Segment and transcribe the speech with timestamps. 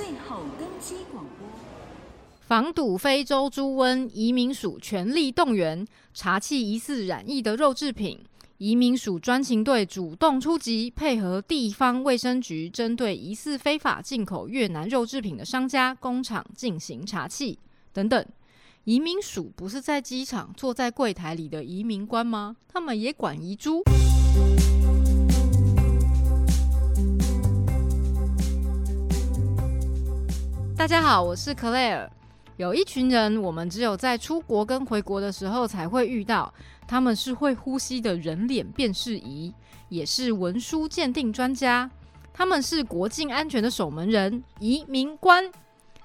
[0.00, 1.46] 最后登机广播。
[2.40, 8.18] 防堵非洲猪瘟，移民署全力动员查缉疑似染疫的肉制品。
[8.56, 17.58] 移民署专勤队主动出击，配合地方卫生局，针对疑似非法进口越南肉制品的商家、工厂进行查缉
[17.92, 18.24] 等等。
[18.84, 22.56] 移民署不是在机场坐在柜台里的移民官吗？
[22.66, 23.82] 他们也管移猪。
[30.80, 32.08] 大家好，我是 Claire。
[32.56, 36.50] 有一群人，我们只有在出国跟回国的时候才会遇到。
[36.88, 39.52] 他们是会呼吸的人脸辨识仪，
[39.90, 41.90] 也是文书鉴定专家。
[42.32, 45.44] 他们是国境安全的守门人——移民官。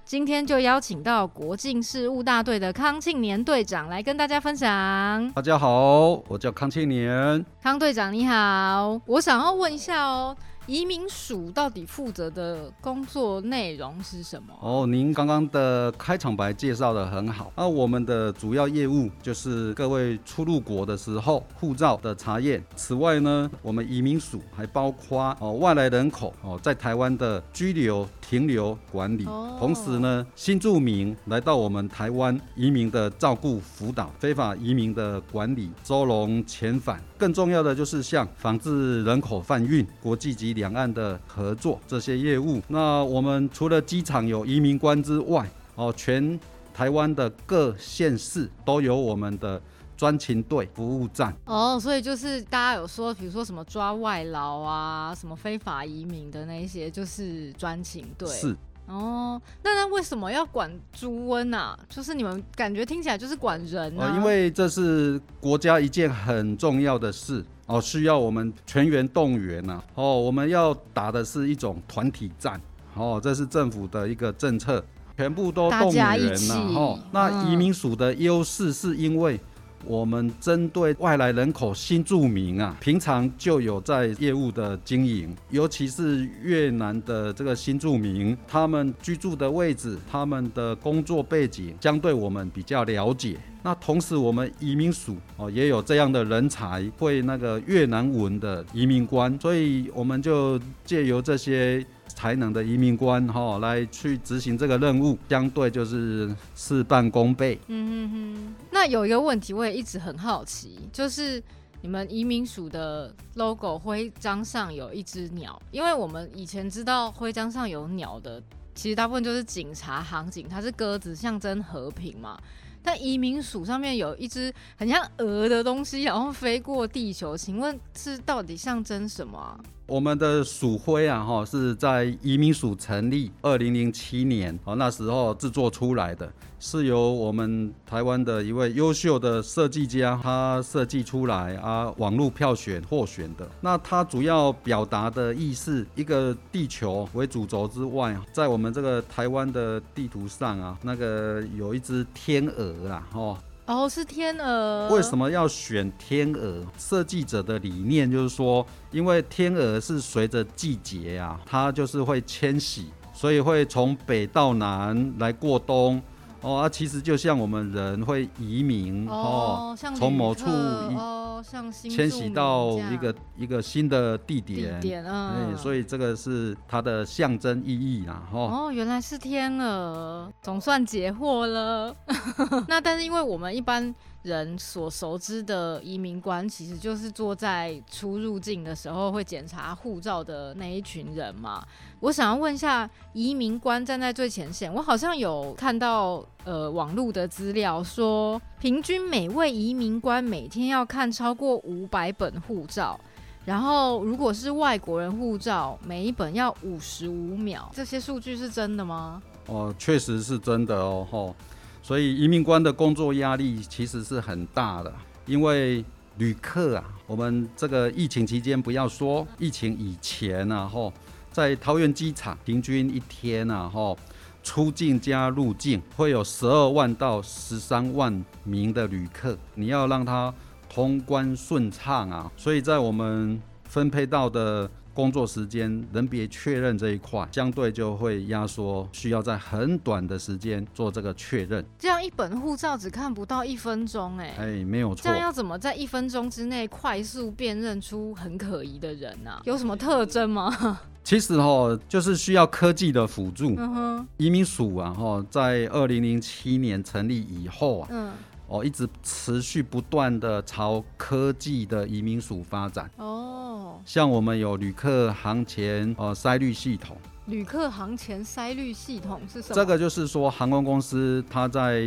[0.03, 5.31] 今天就邀请到国境事务大队的康庆年队长来跟大家分享。
[5.31, 7.45] 大家好，我叫康庆年。
[7.63, 10.35] 康队长你好，我想要问一下哦。
[10.67, 14.53] 移民署到底负责的工作内容是什么？
[14.59, 17.51] 哦，您刚刚的开场白介绍的很好。
[17.55, 22.63] 那我们的主要业务就是各位出入国的时候护照的查验。
[22.75, 29.25] 此外呢，我们移民署还包括哦外来人口哦在台湾的居留、停留管理。
[29.25, 29.55] 哦。
[29.59, 36.99] 同时呢，新住民来到我们台湾移民的照顾辅导，非法移民的管理、收容遣返。
[37.17, 42.59] 更重要的就是像防治人口贩运、国际级两岸的合作这些业务。
[42.67, 46.39] 那我们除了机场有移民官之外，哦，全
[46.73, 49.61] 台湾的各县市都有我们的
[49.95, 51.31] 专勤队服务站。
[51.45, 58.27] 哦，所以就是大家有说，比如说什么抓外劳啊，什么非法移民的那些，就是专勤队。
[58.27, 58.55] 是。
[58.87, 61.77] 哦，那那为什么要管猪瘟啊？
[61.89, 64.11] 就是你们感觉听起来就是管人啊？
[64.11, 69.81] 哦，因为这是国家一件很重要的事哦，需要我们全员动员呐。
[69.95, 72.61] 哦，我们要打的是一种团体战。
[72.93, 74.83] 哦，这是政府的一个政策，
[75.17, 76.55] 全部都动员了。
[76.75, 79.39] 哦，那移民署的优势是因为。
[79.83, 93.37] 我们针对外来人口新住民啊，平常就有在业务的经营，尤其是越南的这个新住民，他们居住的位置、他们的工作背景，相对我们比较了解。
[93.61, 101.85] 那同时，我们移民署哦也有这样的人才，会那个越南文的移民官，所以我们就借由这些。
[102.15, 107.59] 才能的移民官哈、哦、来去执行这个任务，相对就是事半功倍。
[107.67, 108.55] 嗯哼哼。
[108.71, 111.43] 那有一个问题，我也一直很好奇，就是
[111.81, 118.41] 你们移民署的 logo 徽章上有一只鸟，因为我们以前知道徽章上有鸟的，
[118.73, 122.39] 其实大部分就是警察、航警，它是鸽子，象征和平嘛。
[122.81, 129.59] 但移民署上面有一只很像鹅的东西，然后飞过地球，请问是到底象征什么？
[129.87, 136.27] 我们的署徽啊，哈，是在移民署成立二零零七年，哦，那时候制作出来的，
[136.59, 143.47] 是由我们台湾的一位优秀的设计家他设计出来啊，网络票选获选的。
[143.61, 153.37] 那它主要表达的意思，一个地球为主轴之外，在我们这个台湾的地图上啊，那个有一只天鹅啊，哦。
[153.65, 154.89] 哦，是天鹅。
[154.89, 156.63] 为什么要选天鹅？
[156.77, 166.01] 设计者的理念就是说，因为天鹅是随着季节啊，它就是会迁徙，所以会从北到南来过冬。
[166.45, 181.95] 哦，啊，其实就像我们人会移民哦，从某处哦，像迁徙到一个一个新的地点，地点啊，哎，所以这个是它的象征意义啦，哦，原来是天鹅，总算解惑了。
[182.69, 183.93] 那但是因为我们一般。
[184.25, 191.63] 人所熟知的移民官，其实就是坐在出入境的时候会检查护照的那一群人嘛。
[191.99, 202.99] 我想要问一下，移民官站在最前线，我好像有看到呃网络的资料说，平均每位移民官每天要看超过五百本护照，
[203.45, 207.71] 然后如果是外国人护照，每一本要五十五秒。
[207.75, 209.21] 这些数据是真的吗？
[209.45, 211.35] 哦，确实是真的哦，吼。
[211.85, 214.91] 所以移民官的工作压力其实是很大的，
[215.27, 215.85] 因为
[216.17, 220.91] 旅客啊，我们这个疫情期间不要说疫情以前啊，吼，
[221.31, 223.95] 在桃园机场平均一天啊，吼，
[224.41, 230.33] 出境加入境会有十二万到十三万名的旅客，你要让他
[230.67, 241.63] 通关顺畅啊，所以在我们分配到的工作时间人别确认这一块，相对就会压缩，需要在很短的时间做这个确认。
[241.77, 245.03] 这样一本护照只看不到一分钟，哎，哎，没有错。
[245.03, 249.41] 这样要怎么在一分钟之内快速辨认出很可疑的人呢、啊？
[249.43, 250.79] 有什么特征吗？
[251.03, 253.53] 其实哈，就是需要科技的辅助。
[253.57, 258.11] 嗯哼，移民署啊，哈，在二零零七年成立以后啊，嗯。
[258.47, 262.89] 哦，一直持续不断的朝科技的移民署发展。
[262.97, 266.95] 哦，像我们有旅客航前呃筛滤系统。
[267.25, 269.55] 旅客航前筛滤系统是什么？
[269.55, 271.83] 这个就是说，航空公司它在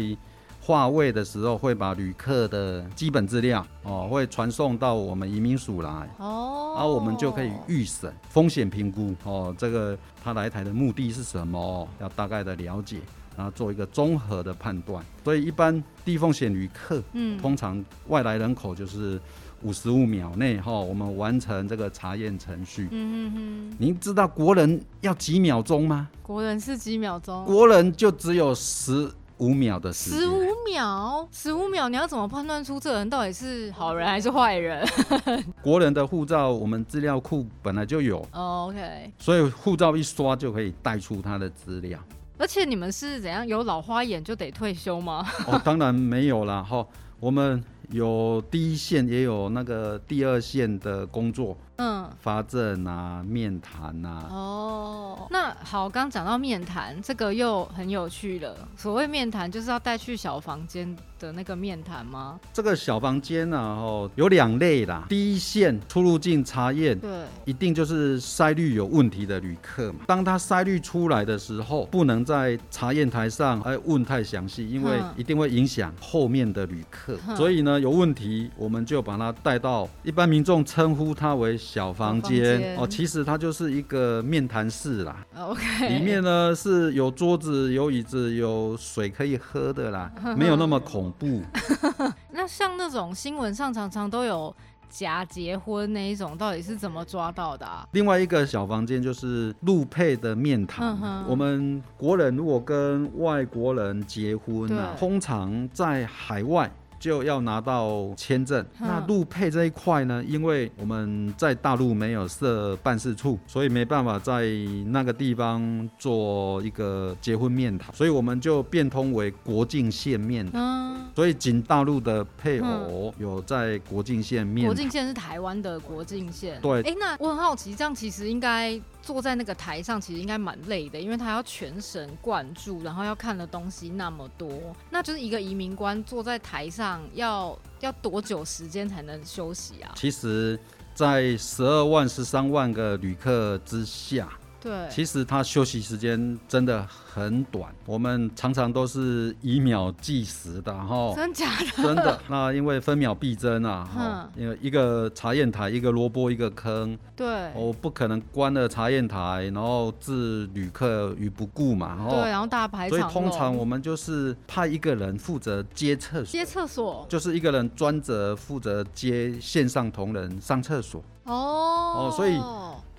[0.61, 5.91] 划位的时候，会把旅客的基本资料哦，会传送到我们移民署来。
[6.19, 9.15] 哦，然后我们就可以预审风险评估。
[9.23, 11.89] 哦，这个他来台的目的是什么？
[12.01, 12.99] 要大概的了解。
[13.39, 19.21] 然后做一个综合的判断，所以一般低风险旅客，嗯，通常外来人口就是
[19.63, 22.89] 五十五秒内哈，我们完成这个查验程序。
[22.91, 26.09] 嗯嗯嗯，您知道国人要几秒钟吗？
[26.21, 27.45] 国人是几秒钟？
[27.45, 30.19] 国人就只有十五秒的时间。
[30.19, 34.85] 十五秒，十五秒，你要怎么判断出这人到底是好人还是坏人？
[35.63, 38.19] 国人的护照我们资料库本来就有。
[38.33, 39.13] 哦，OK。
[39.17, 42.01] 所以护照一刷就可以带出他的资料。
[42.39, 45.27] 而且你们是怎样有老花眼就得退休吗？
[45.47, 46.63] 哦，当然没有啦。
[46.63, 46.87] 哈，
[47.21, 51.57] 我们有第一线，也有那个第二线的工作。
[51.81, 54.27] 嗯，发证啊，面谈啊。
[54.29, 58.53] 哦，那好，刚讲到面谈，这个又很有趣了。
[58.77, 62.41] 所谓面谈，就是要带去小房间的那个面谈吗？
[62.53, 65.07] 这个小房间呢，哦，有两类啦。
[65.09, 67.09] 第一线出入境查验，对，
[67.45, 70.01] 一定就是筛滤有问题的旅客嘛。
[70.09, 77.17] 当他筛滤出来的时候，不能在查验台上哎问太详细，因为一定会影响后面的旅客。
[77.37, 81.59] 所以呢，有问题我们就把他带到一般民众称呼他为。
[81.59, 85.27] 小房间哦，其实它就是一个面谈室啦。
[85.37, 91.43] OK，里面呢是有桌子、有椅子、有水可以喝的啦， 没有那么恐怖。
[92.33, 94.55] 那像那种新闻上常常都有
[94.89, 97.87] 假结婚那一种，到底是怎么抓到的啊？
[97.93, 100.97] 另外一个小房间就是陆配的面谈。
[101.29, 106.71] 我们国人如果跟外国人结婚啊，通常在海外。
[106.99, 108.65] 就要拿到签证。
[108.79, 110.23] 那陆配这一块呢？
[110.27, 114.47] 因为我们在大陆没有设办事处，所以没办法在
[114.87, 120.61] 那个地方做一个结婚面谈，所以我们就变通为国境线面谈。
[120.61, 124.75] 嗯，所以仅大陆的配偶有在国境线面谈。
[124.75, 126.61] 国境线是台湾的国境线。
[126.61, 126.83] 对。
[126.83, 128.79] 哎，那我很好奇，这样其实应该。
[129.09, 134.51] 坐在那个台上其实应该蛮累的，因为他要全神贯注，然后要看的东西那么多，
[134.91, 139.95] 那就是一个移民官坐在台上要要多久时间才能休息啊？
[139.97, 140.61] 其实，
[140.95, 144.29] 在十二万、十三万个旅客之下。
[144.61, 151.13] 对，其实他休息时间真的很短，我们常常都是以秒计时的哈。
[151.15, 151.47] 真假
[151.77, 151.83] 的？
[151.83, 152.19] 真的。
[152.29, 156.99] 那因为分秒必争啊，哈，因为一个查验台，一个萝卜一个坑。
[157.15, 157.53] 对。
[157.55, 162.09] 我不可能关了查验台，然后置旅客于不顾嘛。
[162.11, 162.99] 对，然后大排场。
[162.99, 166.27] 所以通常我们就是派一个人负责接厕所。
[166.27, 167.07] 接厕所。
[167.09, 171.01] 就是一个人专责负责接线上同仁上厕所。
[171.25, 171.33] 哦。
[171.33, 172.37] 哦，所以。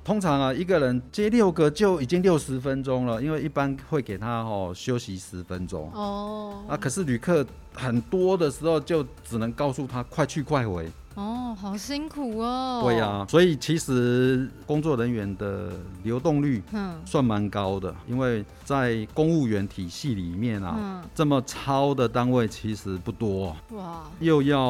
[0.09, 5.87] 通常啊，一个人接六个就已经六十分钟了，因为一般会给他哦休息十分钟。
[5.93, 7.45] 哦，啊，可是旅客
[7.75, 10.91] 很多的时候，就只能告诉他快去快回。
[11.19, 12.81] 哦，好辛苦哦。
[12.81, 15.73] 对呀、啊，所以其实工作人员的
[16.03, 23.53] 流动率嗯算蛮高的，因为在公务员体系里面啊，嗯、这么超的单位其实不多。
[23.71, 24.61] 哇，又要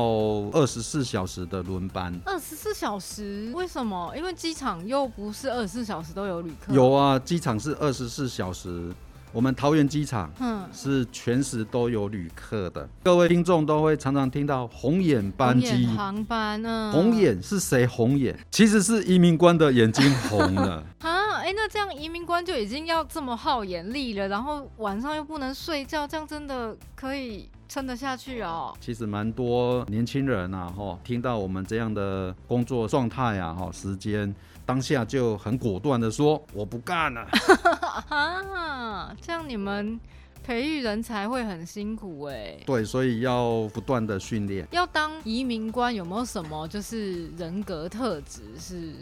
[0.52, 2.20] 二十四小时的轮班。
[2.26, 3.52] 二十四小时？
[3.54, 4.12] 为什么？
[4.18, 6.74] 因为机场又不是二十四小时都有旅客。
[6.74, 8.92] 有啊，机场是二十四小时。
[9.32, 16.92] 我们桃园机场嗯是全时都有旅客的，嗯、各位听众都会常常听到红眼班机、航班呢。
[16.94, 18.38] 红眼是谁红眼？
[18.50, 20.84] 其实是移民官的眼睛红了。
[21.00, 28.76] 啊，哎，那这样移民官就已经要这么耗眼力了，然后晚上又不能睡觉，这样真的可以撑得下去哦？
[28.82, 34.34] 其实蛮多年轻人啊，哈，听到我们这样的工作状态啊，哈，时间。
[34.70, 37.28] 当下就很果断的说：“我不干了。
[38.08, 40.00] ”啊，这样你们
[40.44, 42.56] 培育人才会很辛苦哎。
[42.68, 44.68] 对，所以要不断的训练。
[44.70, 48.94] 要当移民官有没有什么就是人格特质是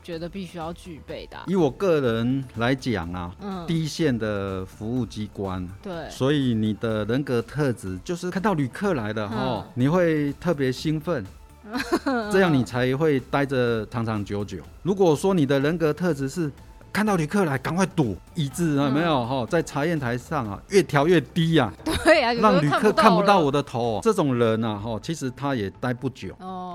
[0.00, 1.44] 觉得必须要具备的啊？
[1.48, 9.34] 以我个人来讲啊，嗯，第一线的服务机关，对，所以你的人格特质就是看到旅客来的哈，
[9.66, 11.26] 嗯，你会特别兴奋。
[12.30, 14.58] 这样你才会待着长长久久。
[14.82, 16.50] 如果说你的人格特质是
[16.92, 19.26] 看到旅客来赶快躲，一致啊没有？
[19.26, 26.34] 哈，在查验台上啊越调越低呀，对呀，让旅客看不到我的头，这种人啊哈，其实他也待不久。
[26.40, 26.65] 哦。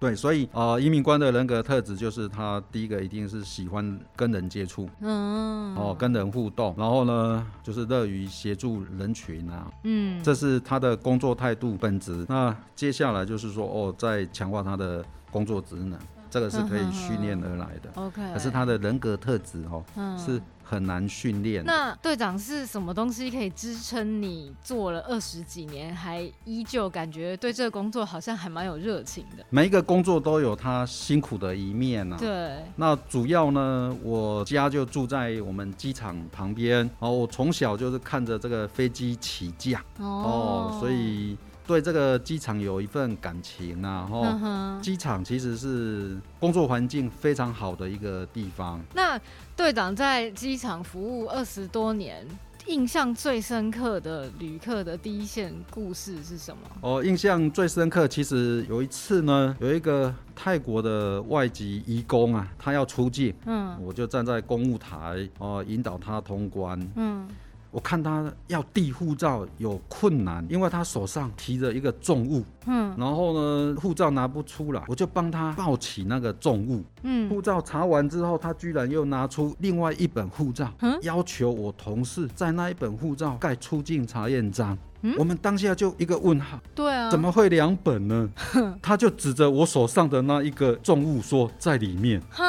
[0.00, 12.24] 对，所以呃，移民官的人格特质就是他第一个一定是喜欢跟人接触，嗯，哦，跟人互动，然后呢，就是乐于协助人群啊，嗯，这是他的工作态度本质。
[12.30, 15.98] 那接下来就是说，哦，在强化他的工作职能，
[16.30, 17.90] 这个是可以训练而来的。
[17.96, 20.40] OK，可是他的人格特质哦，嗯，是。
[20.62, 21.64] 很难训练。
[21.64, 29.44] 那队长是什么东西可以支撑你做了二十几年，还依旧感觉对这个工作好像还蛮有热情的？
[29.50, 32.18] 每一个工作都有他辛苦的一面呢、啊。
[32.20, 32.64] 对。
[32.76, 41.36] 那主要呢，我家就住在我们机场旁边，然后我从小就是看着这个飞机起降哦，哦，所以。
[41.70, 48.82] 对这个机场有一份感情啊，然后机场其实是工作环境非常好的一个地方。
[48.92, 49.16] 那
[49.56, 52.26] 队长在机场服务二十多年，
[52.66, 56.60] 印象最深刻的旅客的第一线故事是什么？
[56.80, 67.28] 哦，印象最深刻，其实有一次呢，有一个泰国的外籍移工啊，他要出境，嗯，我就站在公务台哦，引导他通关，嗯。
[67.70, 84.76] 我看他要递护照有困难，因为他手上提着一个重物，嗯，然后呢，护照拿不出来，我就帮他抱起那个重物，嗯，护照查完之后，他居然又拿出另外一本护照，嗯，要求我同事在那一本护照盖出境查验章。
[85.02, 88.28] 嗯、我们当下就一个问号，对啊，怎么会两本呢？
[88.82, 92.20] 他就指着我手上的那一个重物说在里面。
[92.30, 92.44] 哈，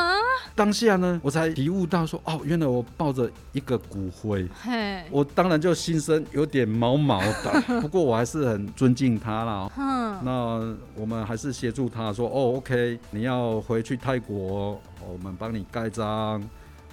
[0.55, 4.47] 当下呢，我才体悟到说，哦，原来我抱着一个骨灰。
[4.61, 9.71] 嘿，我当然就心生有点毛毛的， 不过我还是很尊敬他啦。
[9.77, 16.43] 嗯，那我们还是协助他说，哦，OK，你要回去泰国，我们帮你盖章。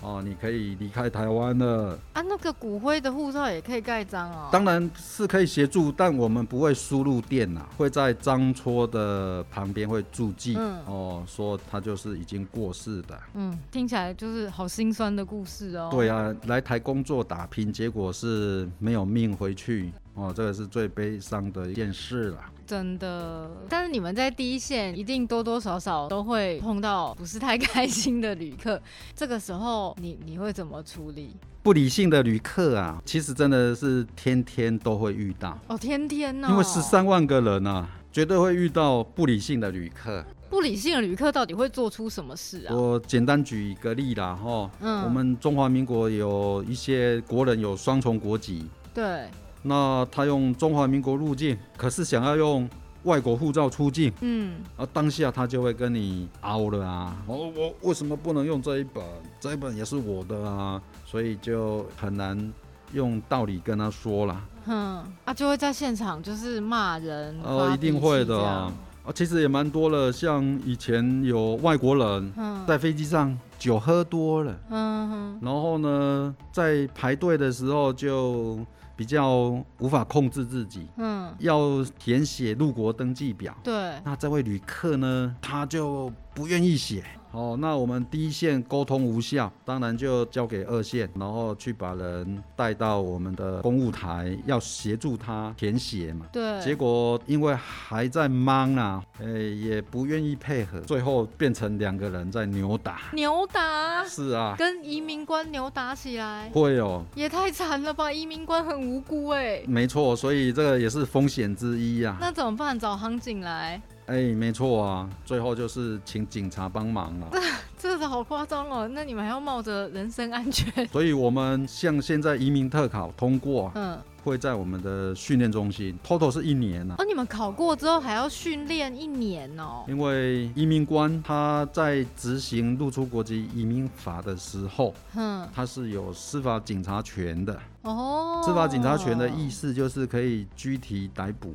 [0.00, 2.22] 哦，你可以离开台湾了啊！
[2.22, 4.48] 那个骨灰的护照也可以盖章哦。
[4.52, 13.18] 当然是可以协助，但我们不会输入电呐，会在章戳的旁边会注记、嗯、哦，说他就是已经过世的。
[13.34, 15.88] 嗯，听起来就是好心酸的故事哦。
[15.90, 22.38] 对啊，来台工作打拼，结果是没有命回去哦，这个是最悲伤的一件事了。
[22.66, 28.80] 真的，但是你们在第一线一定多多少少都会碰到不是太开心的旅客，
[29.16, 31.34] 这个时候你你会怎么处理？
[31.62, 40.24] 不理性的旅客啊，其实真的是天天都会遇到哦，天天呢、哦，因为十三万个人啊，绝对会遇到不理性的旅客。
[40.50, 42.74] 不理性的旅客到底会做出什么事啊？
[42.74, 49.26] 我简单举一个例啦，哈，嗯，我们中华民国有一些国人有双重国籍，对。
[49.62, 52.68] 那他用中华民国入境，可是想要用
[53.04, 59.02] 外国护照出境，嗯，而当下他就会跟你拗了啊，我我为什么不能用这一本？
[59.40, 62.52] 这一本也是我的啊，所以就很难
[62.92, 64.40] 用道理跟他说了。
[64.66, 67.38] 嗯，啊，就会在现场就是骂人。
[67.42, 68.72] 哦，一定会的啊，
[69.04, 72.32] 啊，其实也蛮多了，像以前有外国人
[72.66, 78.58] 在飞机上酒喝多了，嗯哼，然后呢，在排队的时候就。
[78.98, 83.72] 比较无法控制自己，嗯，要填写入国登记表，对，
[84.04, 87.04] 那这位旅客呢，他就不愿意写。
[87.32, 96.26] 哦，那我们第一线沟通无效，当然就交给二线，然后去把人带到我们的公务台，要协助他填写嘛。
[96.32, 96.60] 对。
[96.60, 103.00] 结果因为还在忙啊，哎、欸，也不愿意配合，最后变成两个人在扭打。
[103.12, 104.04] 扭打？
[104.04, 104.54] 是啊。
[104.58, 106.50] 跟移民官扭打起来？
[106.54, 107.04] 会哦。
[107.14, 108.10] 也太惨了吧！
[108.10, 109.64] 移民官很无辜哎、欸。
[109.66, 112.16] 没错，所以这个也是风险之一啊。
[112.20, 112.78] 那怎么办？
[112.78, 113.80] 找航警来？
[114.08, 117.28] 哎、欸，没错啊，最后就是请警察帮忙了。
[117.78, 118.88] 这这个好夸张哦！
[118.88, 120.86] 那你们还要冒着人身安全？
[120.88, 127.02] 所以我们像现在移民特考通过，嗯，会在我们的训练中心，total 是一年呢、啊。
[127.02, 129.84] 哦，你们考过之后还要训练一年哦？
[129.86, 137.60] 因为移民官他在执行入出国籍移民法的时候，嗯，他是有司法警察权的。
[137.82, 141.54] 哦，司法警察权的意思就是可以拘提逮捕。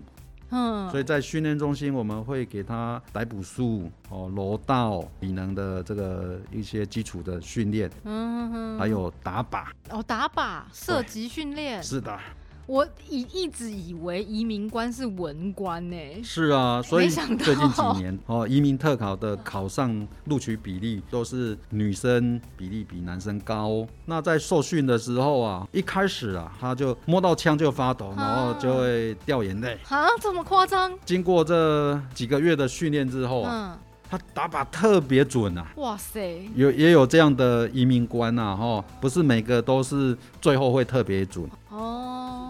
[0.54, 12.16] 嗯，所以在训练中心，我们会给他逮捕术、哦、柔道、体能的这个一些基础的训练，嗯哼，还有打靶，哦，打靶射击训练，是的，
[12.66, 15.98] 我以一直以为移民官是文官呢。
[16.24, 23.86] 是啊，所以最近几年哦，移民特考的考上录取比例都是女生比例比男生高。
[24.06, 29.78] 那在受训的时候啊，一开始啊，他就摸到枪就发抖，然后就会掉眼泪。
[29.90, 30.98] 啊，这么夸张？
[31.06, 33.74] 经过这几个月的训练之后啊。
[33.74, 33.80] 嗯
[34.10, 35.66] 他打靶特别准啊！
[35.78, 42.43] 哇塞，有也有这样的移民官呐，哈，不是每个都是最后会特别准哦。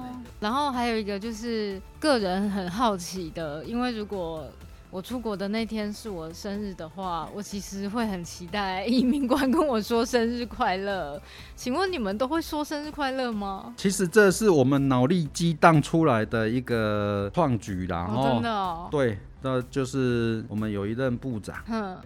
[0.43, 4.45] 然后还有一个就是个人很好奇的，因为如果
[4.91, 11.19] 我出国的那天是我生日的话，我其实会很期待移民官跟我说生日快乐。
[11.55, 13.73] 请问你们都会说生日快乐吗？
[13.77, 19.17] 其实这是我们脑力激荡出来的一个创举啦，哦，真的哦，对。
[19.45, 21.55] 那就是我们有一任部长，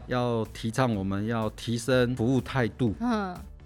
[0.07, 2.95] 要提倡我们要提升服务态度。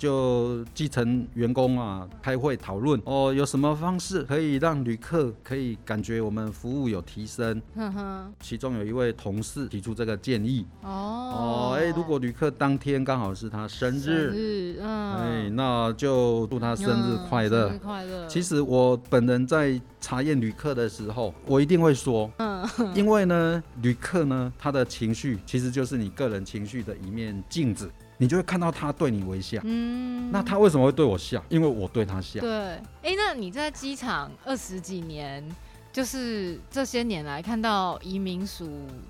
[0.01, 7.62] 就基层员工啊，开会讨论哦，有什么方式可以让旅客可以感觉我们服务有提升？
[7.75, 18.27] 呵呵，其中有一位同事提出这个建议哦哦，哎、欸，如果旅客当天刚好是他生日，生日嗯，哎、欸，那就祝他生日快乐，嗯，生日快乐。
[18.27, 27.88] 其实我本人在查验旅客的时候，我一定会说，嗯，因为呢，旅客呢，他的情绪其实就是你个人情绪的一面镜子。
[28.22, 31.44] 你就会看到他对你微笑，嗯，那他为什么会对我笑？
[31.50, 32.40] 因为我对他笑。
[32.40, 35.44] 对，哎、欸，那你在机场二十几年，
[35.92, 38.70] 就是这些年来看到移民署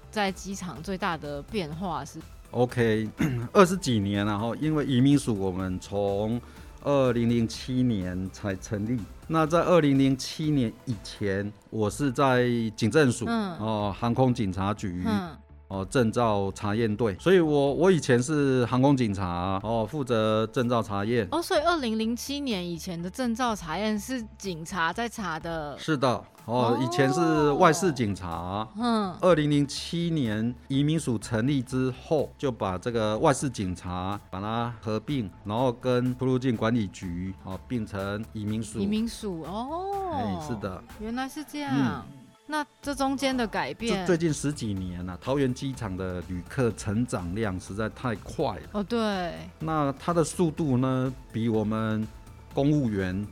[0.09, 2.19] 在机场最大的变化是
[2.51, 3.09] ？OK，
[3.51, 6.39] 二十几年然后，因为移民署我们从
[6.81, 12.45] 二零零七年才成立，那在二零零七年以前，我是在
[12.77, 15.03] 警政署，嗯，哦，航空警察局。
[15.05, 15.35] 嗯
[15.71, 21.25] 哦，证照查验队，所以我我以前是航空警察哦，负责证照查验。
[21.31, 25.79] 哦，所以二零零七年以前的证照查验是警察在查的。
[25.79, 26.09] 是的，
[26.43, 28.67] 哦，哦以前是外事警察。
[28.77, 29.15] 嗯。
[29.21, 38.77] 二零零七年移民署成立之后，就把这个外事警察把它合并，然后跟出入境管理局哦并成移民署。
[38.77, 40.11] 移民署哦。
[40.11, 40.83] 哎，是的。
[40.99, 41.71] 原来是这样。
[41.73, 42.20] 嗯
[42.51, 48.61] 那这中间的改变，最近十几年啊，桃园机场的旅客成长量实在太快了。
[48.73, 49.33] 哦，对。
[49.59, 52.05] 那它的速度呢，比我们
[52.53, 53.25] 公务员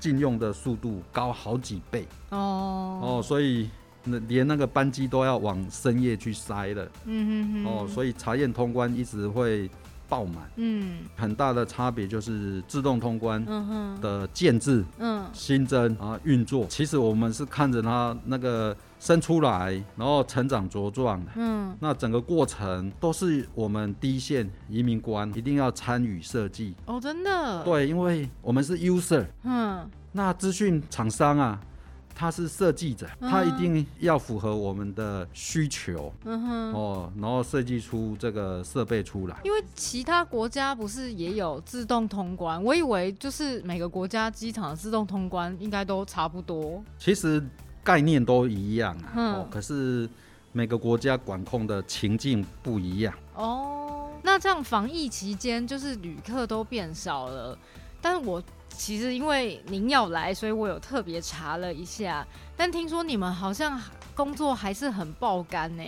[0.00, 2.08] 禁用的速度高好几倍。
[2.30, 2.98] 哦。
[3.02, 3.68] 哦，所以
[4.04, 6.88] 那连那个班机都要往深夜去塞了。
[7.04, 7.66] 嗯哼哼。
[7.66, 9.70] 哦，所以查验通关一直会。
[10.12, 13.42] 爆满，嗯，很大的差别就是自动通关
[13.98, 26.74] 的建制、嗯，新增啊运作，其实我们是看着它那个生出来，然后成长茁壮的，嗯，那整个过程都是我们第一线移民官一定要参与设计。
[26.84, 27.64] 哦，真的？
[27.64, 31.58] 对，因为我们是 user，嗯，那资讯厂商啊。
[32.14, 39.36] 他是设计者，他一定要符合我们的需求，嗯哼，哦，然后设计出这个设备出来。
[39.44, 42.62] 因为其他国家不是也有自动通关？
[42.62, 46.82] 我以为就是每个国家机场的自动通关应该都差不多。
[46.98, 47.42] 其实
[47.82, 50.08] 概念都一样啊，哦，可是
[50.52, 53.12] 每个国家管控的情境不一样。
[53.34, 57.58] 哦，那这样防疫期间就是旅客都变少了，
[58.00, 58.42] 但是我。
[58.84, 62.26] 其实因为您要来，所以我有特别查了一下。
[62.56, 63.80] 但听说你们好像
[64.12, 65.84] 工作还是很爆肝呢？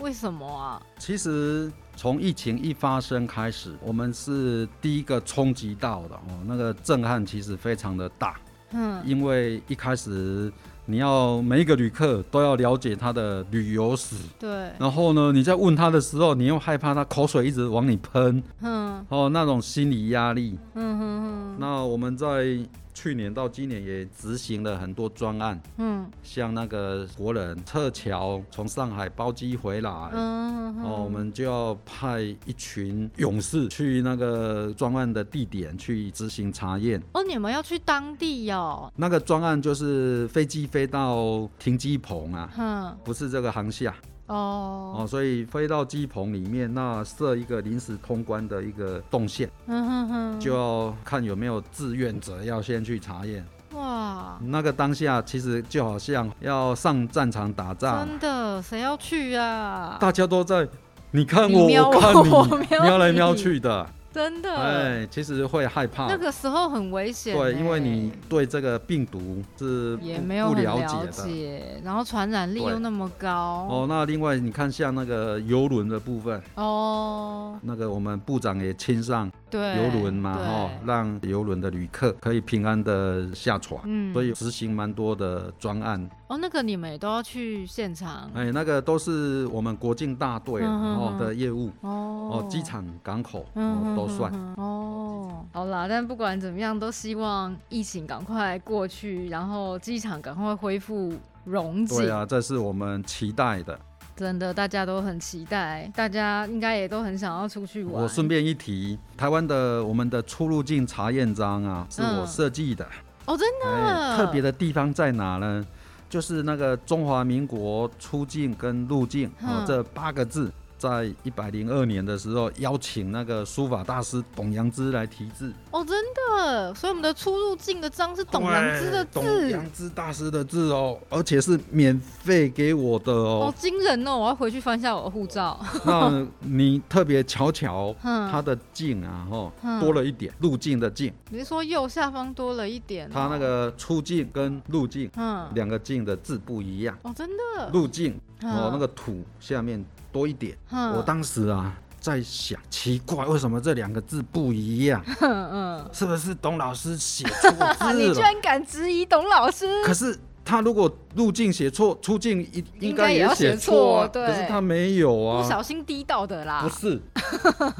[0.00, 0.82] 为什么啊？
[0.98, 8.38] 其实从疫情一发生开始，我们是第一个冲击到的哦，那个震撼其实非常的大。
[8.72, 10.52] 嗯，因为一开始。
[10.86, 14.70] 你要每一个旅客都要了解他的旅游史，对。
[14.78, 21.56] 然后呢，你在问他的时候，你又害怕他口水一直往你喷，嗯，哦，那种心理压力，嗯哼哼。
[21.58, 22.58] 那我们在。
[22.96, 36.98] 去年到今年也执行了很多专案，嗯，像那个国人撤侨从上海包机回来，嗯，哦，我们就要派一群勇士去那个专案的地点去执行查验。
[37.12, 38.90] 哦，你们要去当地哦？
[38.96, 43.94] 那个专案就是飞机飞到停机棚啊，嗯，不是这个航厦。
[44.26, 53.44] 哦哦，所以飞到机棚里面，那设一个临时通关的一个动线，嗯哼哼，就要看有没有志愿者要先去查验。
[53.74, 59.96] 哇，那个当下其实就好像要上战场打仗，真的，谁要去啊？
[60.00, 60.66] 大家都在，
[61.10, 63.86] 你看我，我，我看你，瞄来瞄去的。
[64.16, 66.06] 真的，哎，其实会害怕。
[66.06, 73.66] 那个时候很危险，对，因为你对这个病毒是也没有了解，然后传染力又那么高。
[73.68, 86.08] 哦，那另外你看，像那个游轮的部分，哦，那个我们部长也亲上，邮轮嘛，哦，让游轮的旅客可以平安的下船，嗯，所以执行蛮多的专案。
[86.28, 88.30] 哦，那个你们也都要去现场？
[88.34, 91.90] 哎，那个都是我们国境大队哦的业务哦，
[92.32, 95.44] 哦，机场港口哦都算哦。
[95.52, 101.14] 好啦，但不管怎么样，都希望疫情赶快过去，然后机场赶快恢复
[101.44, 101.98] 荣景。
[101.98, 103.78] 对啊，这是我们期待的。
[104.16, 108.02] 真的，大家都很期待，大家应该也都很想要出去玩。
[108.02, 112.82] 我顺便一提，台湾的我们的出入境查验章啊，是我设计的。
[112.84, 113.70] 嗯、哦，真的。
[113.70, 115.64] 哎、特别的地方在哪呢？
[116.08, 120.50] 就是那个中华民国出境跟入境、嗯、哦，这八个字。
[120.78, 125.52] 在一百零二年的时候，邀请那个书法大师董阳之来题字。
[125.70, 129.10] 哦，真的，所以我们的出入境的章是董阳之的字。
[129.14, 133.46] 董阳之大师的字哦，而且是免费给我的哦。
[133.46, 134.16] 好惊人哦！
[134.16, 135.58] 我要回去翻一下我的护照。
[135.84, 141.12] 那你特别瞧瞧， 它的境啊，哦，多了一点入境的境。
[141.30, 143.08] 你是说右下方多了一点？
[143.10, 146.96] 它那个出境跟入境，嗯，两个境的字不一样。
[147.02, 147.70] 哦，真的。
[147.72, 149.84] 入境哦，那个土下面。
[150.16, 155.04] 多一点，我当时啊在想，奇怪，为什么这两个字不一样？
[155.20, 157.92] 嗯，是不是董老师写错字？
[157.98, 159.84] 你居然敢质疑董老师？
[159.84, 164.26] 可是他如果入境写错，出境应应该也写错，对。
[164.26, 166.62] 可是他没有啊，不小心滴到的啦。
[166.62, 166.98] 不是，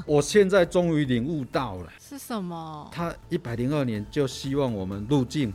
[0.04, 2.86] 我现在终于领悟到了，是什么？
[2.92, 5.54] 他一百零二年就希望我们入境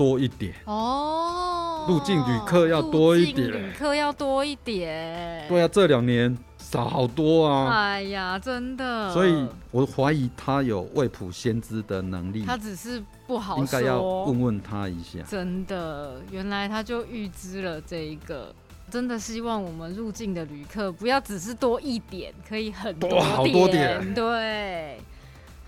[0.00, 1.84] 多一点哦。
[1.86, 5.46] 入境旅客要多一点，旅客要多一点。
[5.46, 7.68] 对啊，这两年少好多啊！
[7.70, 9.12] 哎呀，真的。
[9.12, 12.44] 所以我怀疑他有未卜先知的能力。
[12.46, 15.18] 他只是不好说，应该要问问他一下。
[15.28, 18.54] 真的，原来他就预知了这一个。
[18.90, 23.20] 真的希望我们入境的旅客不要只是多一点，可以很多点。
[23.20, 24.14] 多好多点。
[24.14, 24.99] 对。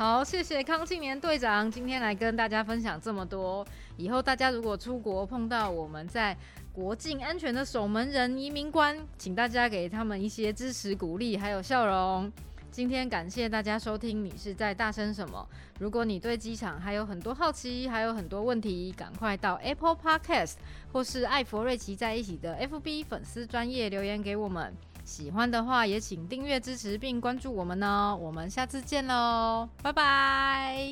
[0.02, 3.64] 好，谢谢康庆年队长今天来跟大家分享这么多。
[3.96, 6.36] 以后大家如果出国碰到我们在
[6.72, 12.32] 国境安全的守门人移民官，请大家给他们一些支持、鼓励，还有笑容。
[12.72, 15.48] 今天感谢大家收听，你是在大声什么？
[15.78, 20.54] 如果你对机场还有很多好奇，还有很多问题，赶快到 Apple Podcast
[20.92, 24.74] 或是艾佛瑞奇在一起的 FB 粉丝专业留言给我们。
[25.04, 28.16] 喜欢的话也请订阅支持并关注我们哦。
[28.20, 30.88] 我们下次见喽，拜拜。